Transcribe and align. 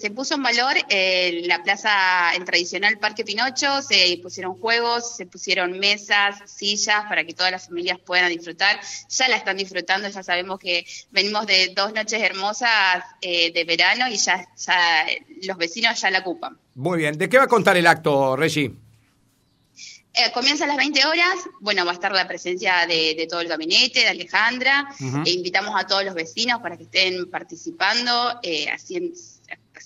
Se 0.00 0.12
puso 0.12 0.36
en 0.36 0.44
valor 0.44 0.76
eh, 0.90 1.42
la 1.46 1.60
plaza, 1.64 2.32
el 2.36 2.44
tradicional 2.44 3.00
Parque 3.00 3.24
Pinocho, 3.24 3.82
se 3.82 4.16
pusieron 4.22 4.54
juegos, 4.54 5.16
se 5.16 5.26
pusieron 5.26 5.76
mesas, 5.76 6.36
sillas 6.44 7.02
para 7.08 7.24
que 7.24 7.34
todas 7.34 7.50
las 7.50 7.66
familias 7.66 7.98
puedan 7.98 8.28
disfrutar. 8.28 8.78
Ya 9.08 9.28
la 9.28 9.34
están 9.34 9.56
disfrutando, 9.56 10.08
ya 10.08 10.22
sabemos 10.22 10.60
que 10.60 10.86
venimos 11.10 11.48
de 11.48 11.72
dos 11.74 11.92
noches 11.92 12.22
hermosas 12.22 13.02
eh, 13.20 13.50
de 13.50 13.64
verano 13.64 14.06
y 14.08 14.16
ya, 14.18 14.46
ya 14.56 15.04
los 15.42 15.56
vecinos 15.56 16.00
ya 16.00 16.12
la 16.12 16.20
ocupan. 16.20 16.56
Muy 16.76 16.98
bien, 16.98 17.18
¿de 17.18 17.28
qué 17.28 17.36
va 17.36 17.44
a 17.44 17.48
contar 17.48 17.76
el 17.76 17.88
acto, 17.88 18.36
Regi? 18.36 18.70
Eh, 20.14 20.32
comienza 20.32 20.64
a 20.64 20.68
las 20.68 20.76
20 20.76 21.06
horas, 21.06 21.38
bueno, 21.58 21.84
va 21.84 21.90
a 21.90 21.94
estar 21.94 22.12
la 22.12 22.28
presencia 22.28 22.86
de, 22.86 23.26
todo 23.28 23.40
el 23.40 23.48
gabinete, 23.48 24.00
de 24.00 24.08
Alejandra, 24.08 24.94
e 25.24 25.30
invitamos 25.30 25.74
a 25.76 25.88
todos 25.88 26.04
los 26.04 26.14
vecinos 26.14 26.60
para 26.60 26.76
que 26.76 26.84
estén 26.84 27.28
participando, 27.30 28.38
eh, 28.44 28.68
haciendo 28.68 29.14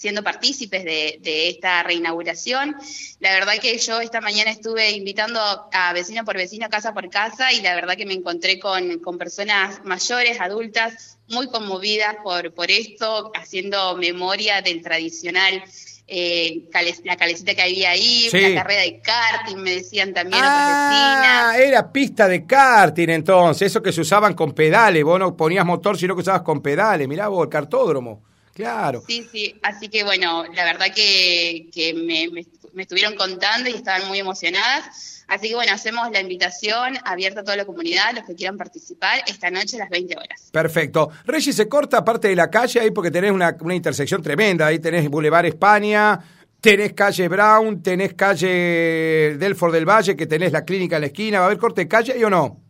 siendo 0.03 0.25
partícipes 0.25 0.83
de, 0.83 1.49
esta 1.49 1.81
reinauguración. 1.85 2.75
La 3.21 3.31
verdad 3.31 3.53
que 3.63 3.79
yo 3.79 4.01
esta 4.01 4.21
mañana 4.21 4.51
estuve 4.51 4.91
invitando 4.91 5.39
a 5.41 5.93
vecino 5.93 6.25
por 6.25 6.37
vecino, 6.37 6.69
casa 6.69 6.93
por 6.93 7.09
casa, 7.09 7.53
y 7.53 7.61
la 7.61 7.77
verdad 7.77 7.95
que 7.97 8.05
me 8.05 8.15
encontré 8.15 8.59
con, 8.59 8.99
personas 9.17 9.81
mayores, 9.85 10.41
adultas, 10.41 11.19
muy 11.29 11.47
conmovidas 11.47 12.17
por, 12.25 12.53
por 12.53 12.73
esto, 12.73 13.31
haciendo 13.37 13.97
memoria 13.97 14.61
del 14.61 14.83
tradicional 14.83 15.63
eh, 16.09 16.69
la 17.05 17.17
calecita 17.17 17.55
que 17.55 17.63
había 17.63 17.91
ahí, 17.91 18.29
una 18.33 18.61
carrera 18.61 18.83
de 18.83 19.01
karting, 19.01 19.57
me 19.59 19.77
decían 19.77 20.13
también 20.13 20.43
ah, 20.45 21.55
era 21.57 21.93
pista 21.93 22.27
de 22.27 22.45
karting 22.45 23.09
entonces, 23.09 23.69
eso 23.69 23.81
que 23.81 23.93
se 23.93 24.01
usaban 24.01 24.35
con 24.35 24.53
pedales, 24.53 25.05
vos 25.05 25.21
no 25.21 25.37
ponías 25.37 25.65
motor, 25.65 25.97
sino 25.97 26.17
que 26.17 26.23
usabas 26.23 26.43
con 26.43 26.61
pedales, 26.61 27.07
mirá 27.07 27.29
vos, 27.29 27.45
el 27.45 27.49
cartódromo. 27.49 28.32
Claro. 28.55 29.03
Sí, 29.07 29.27
sí, 29.31 29.59
así 29.63 29.89
que 29.89 30.05
bueno, 30.05 30.45
la 30.45 30.65
verdad 30.65 30.89
que, 30.95 31.95
me, 31.97 32.83
estuvieron 32.83 33.15
contando 33.17 33.71
y 33.71 33.75
estaban 33.75 34.09
muy 34.09 34.19
emocionadas. 34.19 35.25
Así 35.29 35.49
que 35.49 35.55
bueno, 35.55 35.73
hacemos 35.73 36.11
la 36.11 36.21
invitación 36.21 36.99
abierta 37.05 37.41
a 37.41 37.45
toda 37.45 37.57
la 37.57 37.65
comunidad, 37.65 38.13
los 38.15 38.25
que 38.25 38.35
quieran 38.35 38.59
participar, 38.59 39.23
esta 39.27 39.51
noche 39.51 39.77
a 39.77 39.81
las 39.81 39.91
20 39.91 40.17
horas. 40.17 40.51
Perfecto. 40.53 41.11
Regis, 41.25 41.57
se 41.57 41.69
corta 41.69 42.05
parte 42.05 42.29
de 42.29 42.37
la 42.37 42.51
calle 42.51 42.81
ahí 42.81 42.91
porque 42.91 43.11
tenés 43.11 43.31
una, 43.31 43.57
una 43.61 43.75
intersección 43.75 44.23
tremenda. 44.23 44.67
Ahí 44.67 44.79
tenés 44.79 45.09
Boulevard 45.09 45.47
España, 45.47 46.21
tenés 46.61 46.93
calle 46.93 47.29
Brown, 47.29 47.83
tenés 47.83 48.13
calle 48.13 49.37
Delford 49.39 49.73
del 49.73 49.89
Valle, 49.89 50.15
que 50.15 50.27
tenés 50.27 50.53
la 50.53 50.65
clínica 50.65 50.97
en 50.97 51.03
la 51.03 51.07
esquina. 51.07 51.39
¿Va 51.39 51.45
a 51.45 51.47
haber 51.47 51.59
corte 51.59 51.83
de 51.83 51.89
calle 51.89 52.13
ahí 52.13 52.25
o 52.25 52.31
no? 52.31 52.61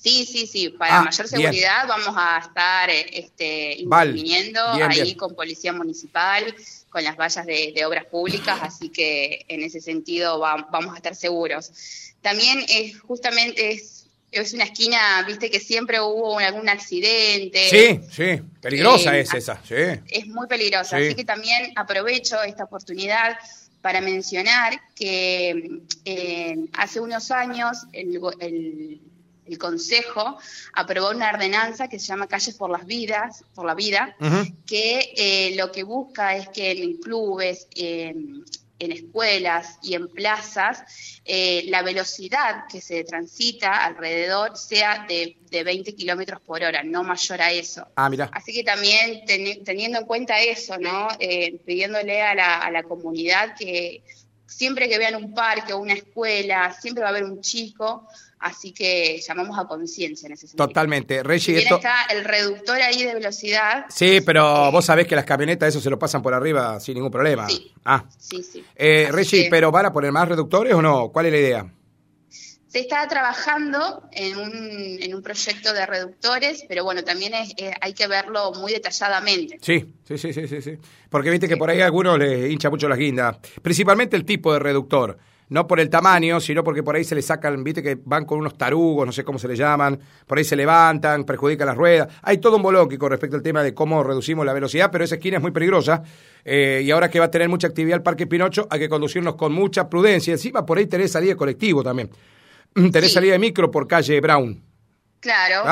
Sí, 0.00 0.24
sí, 0.24 0.46
sí. 0.46 0.68
Para 0.68 0.98
ah, 0.98 1.02
mayor 1.02 1.26
seguridad 1.26 1.86
vamos 1.88 2.14
a 2.16 2.38
estar 2.38 2.88
este, 2.90 3.74
interviniendo 3.74 4.60
ahí 4.62 5.14
con 5.16 5.34
policía 5.34 5.72
municipal, 5.72 6.54
con 6.88 7.02
las 7.02 7.16
vallas 7.16 7.44
de, 7.44 7.84
obras 7.84 8.04
públicas, 8.06 8.58
así 8.62 8.90
que 8.90 9.44
en 9.48 9.62
ese 9.62 9.80
sentido 9.80 10.38
vamos 10.38 10.94
a 10.94 10.96
estar 10.96 11.14
seguros. 11.14 11.72
También 12.22 12.64
es 12.68 12.98
justamente 13.00 13.72
es, 13.72 14.06
es 14.30 14.52
una 14.52 14.64
esquina, 14.64 15.24
viste 15.26 15.50
que 15.50 15.58
siempre 15.58 16.00
hubo 16.00 16.38
algún 16.38 16.68
accidente. 16.68 17.68
Sí, 17.68 18.00
sí, 18.10 18.42
peligrosa 18.60 19.16
eh, 19.16 19.20
es 19.20 19.34
esa, 19.34 19.60
sí. 19.66 19.74
Es 20.08 20.26
muy 20.26 20.46
peligrosa, 20.46 20.96
así 20.96 21.14
que 21.14 21.24
también 21.24 21.72
aprovecho 21.74 22.40
esta 22.42 22.64
oportunidad 22.64 23.36
para 23.80 24.00
mencionar 24.00 24.80
que 24.94 25.80
eh, 26.04 26.56
hace 26.72 27.00
unos 27.00 27.30
años 27.30 27.86
el, 27.92 28.20
el 28.40 29.00
el 29.48 29.58
Consejo 29.58 30.38
aprobó 30.74 31.10
una 31.10 31.30
ordenanza 31.30 31.88
que 31.88 31.98
se 31.98 32.06
llama 32.06 32.26
Calles 32.26 32.54
por 32.54 32.70
las 32.70 32.86
Vidas, 32.86 33.44
por 33.54 33.66
la 33.66 33.74
Vida, 33.74 34.16
que 34.66 35.12
eh, 35.16 35.56
lo 35.56 35.72
que 35.72 35.82
busca 35.82 36.36
es 36.36 36.48
que 36.48 36.70
en 36.70 36.98
clubes, 36.98 37.66
en 38.78 38.92
escuelas 38.92 39.78
y 39.82 39.94
en 39.94 40.08
plazas, 40.08 40.84
eh, 41.24 41.64
la 41.66 41.82
velocidad 41.82 42.64
que 42.70 42.80
se 42.80 43.04
transita 43.04 43.84
alrededor 43.84 44.56
sea 44.56 45.06
de, 45.08 45.36
20 45.50 45.94
kilómetros 45.94 46.40
por 46.42 46.62
hora, 46.62 46.82
no 46.82 47.02
mayor 47.02 47.42
a 47.42 47.50
eso. 47.50 47.86
Ah, 47.96 48.08
mira. 48.08 48.30
Así 48.32 48.52
que 48.52 48.62
también 48.62 49.24
teniendo 49.64 49.98
en 49.98 50.06
cuenta 50.06 50.40
eso, 50.40 50.78
¿no? 50.78 51.08
Eh, 51.18 51.58
pidiéndole 51.64 52.22
a 52.22 52.34
la, 52.34 52.58
a 52.58 52.70
la 52.70 52.82
comunidad 52.82 53.56
que 53.58 54.02
siempre 54.48 54.88
que 54.88 54.98
vean 54.98 55.14
un 55.14 55.32
parque 55.32 55.72
o 55.72 55.78
una 55.78 55.92
escuela, 55.92 56.72
siempre 56.72 57.02
va 57.02 57.08
a 57.08 57.10
haber 57.10 57.24
un 57.24 57.40
chico 57.40 58.08
Así 58.40 58.72
que 58.72 59.20
llamamos 59.26 59.58
a 59.58 59.66
conciencia 59.66 60.26
en 60.26 60.32
ese 60.32 60.46
sentido. 60.46 60.66
Totalmente. 60.66 61.22
Reggie, 61.22 61.58
esto... 61.58 61.76
está 61.76 62.04
el 62.10 62.24
reductor 62.24 62.80
ahí 62.80 63.02
de 63.02 63.14
velocidad. 63.14 63.86
Sí, 63.88 64.20
pero 64.20 64.68
eh, 64.68 64.70
vos 64.70 64.84
sabés 64.84 65.06
que 65.06 65.16
las 65.16 65.24
camionetas 65.24 65.70
eso 65.70 65.80
se 65.80 65.90
lo 65.90 65.98
pasan 65.98 66.22
por 66.22 66.34
arriba 66.34 66.78
sin 66.78 66.94
ningún 66.94 67.10
problema. 67.10 67.48
Sí. 67.48 67.72
Ah. 67.84 68.04
Sí, 68.16 68.42
sí. 68.42 68.64
Eh, 68.76 69.08
Reggie, 69.10 69.48
¿pero 69.50 69.72
van 69.72 69.86
a 69.86 69.92
poner 69.92 70.12
más 70.12 70.28
reductores 70.28 70.72
o 70.74 70.82
no? 70.82 71.10
¿Cuál 71.10 71.26
es 71.26 71.32
la 71.32 71.38
idea? 71.38 71.72
Se 72.68 72.80
está 72.80 73.08
trabajando 73.08 74.02
en 74.12 74.36
un, 74.36 74.98
en 75.00 75.14
un 75.14 75.22
proyecto 75.22 75.72
de 75.72 75.86
reductores, 75.86 76.64
pero 76.68 76.84
bueno, 76.84 77.02
también 77.02 77.34
es, 77.34 77.54
hay 77.80 77.94
que 77.94 78.06
verlo 78.06 78.52
muy 78.52 78.72
detalladamente. 78.72 79.58
Sí, 79.60 79.94
sí, 80.06 80.18
sí, 80.18 80.32
sí, 80.32 80.62
sí. 80.62 80.78
Porque 81.08 81.30
viste 81.30 81.48
que 81.48 81.56
por 81.56 81.70
ahí 81.70 81.80
a 81.80 81.86
algunos 81.86 82.18
les 82.18 82.50
hincha 82.50 82.68
mucho 82.68 82.88
las 82.88 82.98
guindas. 82.98 83.38
Principalmente 83.62 84.16
el 84.16 84.24
tipo 84.24 84.52
de 84.52 84.58
reductor 84.58 85.18
no 85.50 85.66
por 85.66 85.80
el 85.80 85.88
tamaño, 85.88 86.40
sino 86.40 86.62
porque 86.62 86.82
por 86.82 86.96
ahí 86.96 87.04
se 87.04 87.14
le 87.14 87.22
sacan, 87.22 87.62
viste 87.64 87.82
que 87.82 87.98
van 88.04 88.24
con 88.24 88.38
unos 88.38 88.56
tarugos, 88.56 89.06
no 89.06 89.12
sé 89.12 89.24
cómo 89.24 89.38
se 89.38 89.48
le 89.48 89.56
llaman, 89.56 89.98
por 90.26 90.38
ahí 90.38 90.44
se 90.44 90.56
levantan, 90.56 91.24
perjudican 91.24 91.66
las 91.66 91.76
ruedas. 91.76 92.08
Hay 92.22 92.38
todo 92.38 92.56
un 92.56 92.62
bolón 92.62 92.88
con 92.96 93.10
respecto 93.10 93.36
al 93.36 93.42
tema 93.42 93.62
de 93.62 93.74
cómo 93.74 94.02
reducimos 94.02 94.44
la 94.44 94.52
velocidad, 94.52 94.90
pero 94.90 95.04
esa 95.04 95.16
esquina 95.16 95.38
es 95.38 95.42
muy 95.42 95.52
peligrosa. 95.52 96.02
Eh, 96.44 96.82
y 96.84 96.90
ahora 96.90 97.10
que 97.10 97.18
va 97.18 97.26
a 97.26 97.30
tener 97.30 97.48
mucha 97.48 97.66
actividad 97.66 97.96
el 97.96 98.02
Parque 98.02 98.26
Pinocho, 98.26 98.66
hay 98.70 98.80
que 98.80 98.88
conducirnos 98.88 99.36
con 99.36 99.52
mucha 99.52 99.88
prudencia. 99.88 100.32
Encima 100.32 100.64
por 100.64 100.78
ahí 100.78 100.86
tenés 100.86 101.12
salida 101.12 101.32
de 101.32 101.36
colectivo 101.36 101.82
también. 101.82 102.10
Tenés 102.74 103.12
salida 103.12 103.32
de 103.32 103.38
micro 103.38 103.70
por 103.70 103.86
calle 103.86 104.20
Brown. 104.20 104.68
Claro, 105.20 105.64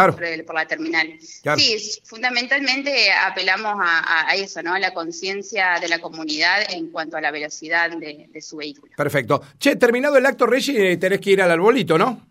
Por, 0.44 0.54
la 0.54 0.66
terminal. 0.66 1.18
Sí, 1.20 2.00
fundamentalmente 2.04 3.12
apelamos 3.12 3.76
a, 3.78 4.34
eso, 4.34 4.60
¿no? 4.62 4.74
A 4.74 4.80
la 4.80 4.92
conciencia 4.92 5.78
de 5.80 5.88
la 5.88 6.00
comunidad 6.00 6.72
en 6.72 6.90
cuanto 6.90 7.16
a 7.16 7.20
la 7.20 7.30
velocidad 7.30 7.90
de, 7.96 8.28
su 8.40 8.56
vehículo. 8.56 8.92
Perfecto. 8.96 9.40
Che, 9.58 9.76
terminado 9.76 10.16
el 10.16 10.26
acto, 10.26 10.46
Reggie, 10.46 10.96
tenés 10.96 11.20
que 11.20 11.30
ir 11.30 11.42
al 11.42 11.50
arbolito, 11.52 11.96
¿no? 11.96 12.26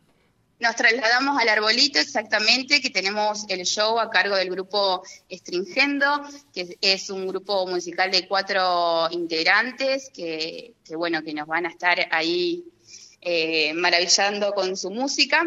Nos 0.58 0.76
trasladamos 0.76 1.38
al 1.40 1.50
arbolito 1.50 2.00
exactamente, 2.00 2.82
que 2.82 2.90
tenemos 2.90 3.46
el 3.50 3.66
show 3.66 4.00
a 4.00 4.10
cargo 4.10 4.36
del 4.36 4.50
grupo 4.50 5.04
Stringendo, 5.30 6.24
que 6.54 6.78
es 6.80 7.10
un 7.10 7.28
grupo 7.28 7.68
musical 7.68 8.10
de 8.10 8.26
cuatro 8.26 9.10
integrantes 9.12 10.10
que, 10.14 10.76
bueno, 10.96 11.22
que 11.24 11.34
nos 11.34 11.48
van 11.48 11.66
a 11.66 11.70
estar 11.70 12.08
ahí 12.10 12.64
eh, 13.26 13.74
maravillando 13.74 14.54
con 14.54 14.78
su 14.78 14.92
música. 14.92 15.44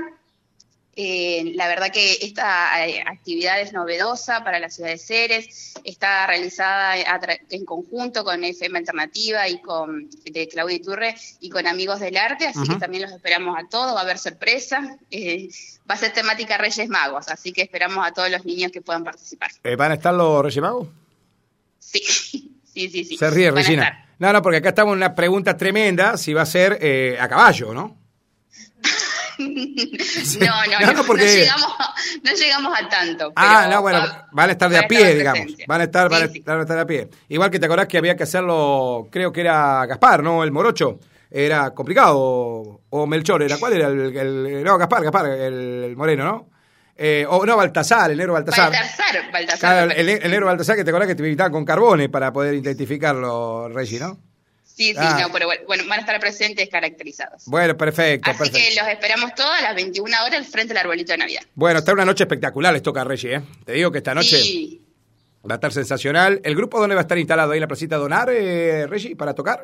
Eh, 1.00 1.52
la 1.54 1.68
verdad 1.68 1.92
que 1.92 2.18
esta 2.22 2.84
eh, 2.84 3.04
actividad 3.06 3.60
es 3.60 3.72
novedosa 3.72 4.42
para 4.42 4.58
la 4.58 4.68
ciudad 4.68 4.90
de 4.90 4.98
Ceres, 4.98 5.74
está 5.84 6.26
realizada 6.26 6.96
en 7.50 7.64
conjunto 7.64 8.24
con 8.24 8.42
FM 8.42 8.80
Alternativa 8.80 9.48
y 9.48 9.60
con 9.60 10.10
de 10.10 10.48
Claudia 10.48 10.74
Iturre 10.74 11.14
y 11.38 11.50
con 11.50 11.68
Amigos 11.68 12.00
del 12.00 12.16
Arte, 12.16 12.48
así 12.48 12.68
que 12.68 12.80
también 12.80 13.04
los 13.04 13.12
esperamos 13.12 13.56
a 13.56 13.68
todos, 13.68 13.94
va 13.94 14.00
a 14.00 14.02
haber 14.02 14.18
sorpresa, 14.18 14.98
eh, 15.12 15.48
va 15.88 15.94
a 15.94 15.98
ser 15.98 16.12
temática 16.12 16.58
Reyes 16.58 16.88
Magos, 16.88 17.28
así 17.28 17.52
que 17.52 17.62
esperamos 17.62 18.04
a 18.04 18.10
todos 18.10 18.28
los 18.28 18.44
niños 18.44 18.72
que 18.72 18.82
puedan 18.82 19.04
participar. 19.04 19.52
¿Van 19.76 19.92
a 19.92 19.94
estar 19.94 20.12
los 20.12 20.42
Reyes 20.42 20.62
Magos? 20.62 20.88
Sí, 21.78 22.00
sí, 22.74 22.90
sí, 22.90 23.04
sí. 23.04 23.16
Se 23.16 23.30
ríe, 23.30 23.52
Regina. 23.52 24.07
No, 24.18 24.32
no, 24.32 24.42
porque 24.42 24.58
acá 24.58 24.70
estamos 24.70 24.92
en 24.92 24.98
una 24.98 25.14
pregunta 25.14 25.56
tremenda, 25.56 26.16
si 26.16 26.34
va 26.34 26.42
a 26.42 26.46
ser 26.46 27.18
a 27.20 27.28
caballo, 27.28 27.72
¿no? 27.74 27.98
no, 29.38 29.46
no, 30.80 30.92
no, 30.92 31.04
porque... 31.04 31.46
no, 32.24 32.32
llegamos, 32.32 32.72
a 32.76 32.88
tanto. 32.88 33.32
Ah, 33.36 33.68
no, 33.70 33.82
bueno, 33.82 34.04
van 34.32 34.48
a 34.48 34.52
estar 34.52 34.70
de 34.70 34.78
a 34.78 34.88
pie, 34.88 35.14
digamos. 35.14 35.46
Van 35.66 35.80
a 35.80 35.84
estar, 35.84 36.08
van, 36.08 36.22
a 36.22 36.26
estar 36.26 36.66
de 36.66 36.80
a 36.80 36.86
pie. 36.86 37.08
Igual 37.28 37.50
que 37.50 37.58
te 37.58 37.66
acordás 37.66 37.86
que 37.86 37.98
había 37.98 38.16
que 38.16 38.24
hacerlo, 38.24 39.08
creo 39.10 39.32
que 39.32 39.42
era 39.42 39.86
Gaspar, 39.86 40.22
¿no? 40.22 40.42
El 40.42 40.50
morocho. 40.50 40.98
Era 41.30 41.70
complicado. 41.72 42.80
O, 42.90 43.06
Melchor, 43.06 43.42
¿era 43.42 43.58
cuál 43.58 43.74
era? 43.74 43.88
El, 43.88 44.64
no, 44.64 44.78
Gaspar, 44.78 45.02
Gaspar, 45.02 45.26
el, 45.26 45.94
moreno, 45.96 46.24
¿no? 46.24 46.50
Eh, 47.00 47.24
o 47.28 47.46
no, 47.46 47.56
Baltasar, 47.56 48.10
el 48.10 48.18
negro 48.18 48.32
Baltasar. 48.32 48.72
Baltasar, 48.72 49.30
Baltasar. 49.30 49.92
el, 49.96 50.08
el, 50.08 50.30
negro 50.32 50.46
Baltasar 50.46 50.74
que 50.74 50.82
te 50.82 50.90
acordás 50.90 51.06
que 51.06 51.14
te 51.14 51.22
invitaban 51.22 51.52
con 51.52 51.64
carbones 51.64 52.08
para 52.08 52.32
poder 52.32 52.54
identificarlo, 52.54 53.68
Reggie, 53.68 54.00
¿no? 54.00 54.18
Sí, 54.64 54.92
sí, 54.92 54.96
ah. 54.96 55.18
no, 55.20 55.32
pero 55.32 55.46
bueno, 55.66 55.84
van 55.88 55.98
a 55.98 56.02
estar 56.02 56.18
presentes 56.18 56.68
caracterizados. 56.68 57.44
Bueno, 57.46 57.76
perfecto. 57.76 58.30
Así 58.30 58.50
que 58.50 58.74
los 58.76 58.88
esperamos 58.88 59.32
todos 59.34 59.50
a 59.58 59.62
las 59.62 59.76
21 59.76 60.24
horas 60.24 60.46
frente 60.48 60.72
al 60.72 60.78
arbolito 60.78 61.12
de 61.12 61.18
Navidad. 61.18 61.42
Bueno, 61.54 61.78
está 61.78 61.92
una 61.92 62.04
noche 62.04 62.24
espectacular, 62.24 62.72
les 62.72 62.82
toca 62.82 63.02
a 63.02 63.04
Reggie, 63.04 63.36
¿eh? 63.36 63.42
Te 63.64 63.72
digo 63.72 63.92
que 63.92 63.98
esta 63.98 64.14
noche 64.14 64.80
va 65.48 65.54
a 65.54 65.56
estar 65.56 65.72
sensacional. 65.72 66.40
¿El 66.42 66.56
grupo 66.56 66.80
dónde 66.80 66.96
va 66.96 67.00
a 67.00 67.02
estar 67.02 67.18
instalado? 67.18 67.52
¿Ahí 67.52 67.58
en 67.58 67.62
la 67.62 67.68
placita 67.68 67.96
Donar, 67.96 68.28
eh, 68.30 68.86
Reggie, 68.88 69.14
para 69.14 69.34
tocar? 69.34 69.62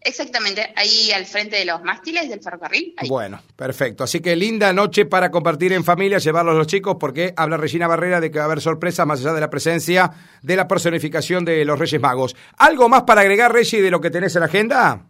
Exactamente, 0.00 0.72
ahí 0.76 1.10
al 1.12 1.26
frente 1.26 1.56
de 1.56 1.64
los 1.64 1.82
mástiles 1.82 2.28
del 2.28 2.40
ferrocarril. 2.40 2.94
Bueno, 3.08 3.42
perfecto. 3.56 4.04
Así 4.04 4.20
que 4.20 4.36
linda 4.36 4.72
noche 4.72 5.06
para 5.06 5.30
compartir 5.30 5.72
en 5.72 5.84
familia, 5.84 6.18
llevarlos 6.18 6.54
los 6.56 6.66
chicos, 6.66 6.96
porque 7.00 7.34
habla 7.36 7.56
Regina 7.56 7.88
Barrera 7.88 8.20
de 8.20 8.30
que 8.30 8.38
va 8.38 8.44
a 8.44 8.46
haber 8.46 8.60
sorpresas 8.60 9.06
más 9.06 9.20
allá 9.20 9.32
de 9.32 9.40
la 9.40 9.50
presencia 9.50 10.10
de 10.42 10.56
la 10.56 10.68
personificación 10.68 11.44
de 11.44 11.64
los 11.64 11.78
Reyes 11.78 12.00
Magos. 12.00 12.36
¿Algo 12.58 12.88
más 12.88 13.02
para 13.02 13.22
agregar, 13.22 13.52
Regi, 13.52 13.80
de 13.80 13.90
lo 13.90 14.00
que 14.00 14.10
tenés 14.10 14.34
en 14.36 14.40
la 14.40 14.46
agenda? 14.46 15.04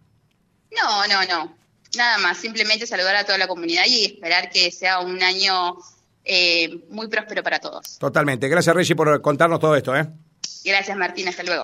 No, 0.71 1.07
no, 1.07 1.25
no. 1.27 1.57
Nada 1.97 2.19
más, 2.19 2.39
simplemente 2.39 2.87
saludar 2.87 3.17
a 3.17 3.25
toda 3.25 3.39
la 3.39 3.49
comunidad 3.49 3.85
y 3.87 4.05
esperar 4.05 4.51
que 4.51 4.71
sea 4.71 5.01
un 5.01 5.23
año 5.23 5.77
eh, 6.25 6.85
muy 6.91 7.09
próspero 7.09 7.43
para 7.43 7.59
todos. 7.59 7.99
Totalmente. 7.99 8.49
Gracias, 8.49 8.75
Regi, 8.75 8.95
por 8.95 9.21
contarnos 9.23 9.61
todo 9.61 9.77
esto. 9.77 9.97
¿eh? 9.97 10.07
Gracias, 10.65 10.97
Martín. 10.97 11.29
Hasta 11.29 11.43
luego. 11.43 11.57